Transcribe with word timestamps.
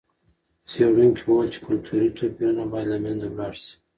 څېړونکي 0.69 1.21
وویل 1.23 1.49
چې 1.53 1.59
کلتوري 1.67 2.09
توپیرونه 2.17 2.63
باید 2.71 2.87
له 2.91 2.97
منځه 3.05 3.25
ولاړ 3.29 3.53
سي. 3.63 3.73